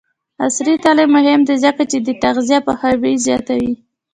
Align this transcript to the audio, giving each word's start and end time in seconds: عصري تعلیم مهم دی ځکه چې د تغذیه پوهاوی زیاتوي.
عصري 0.45 0.73
تعلیم 0.83 1.09
مهم 1.17 1.41
دی 1.47 1.55
ځکه 1.65 1.83
چې 1.91 1.97
د 2.01 2.09
تغذیه 2.23 2.59
پوهاوی 2.65 3.13
زیاتوي. 3.25 3.73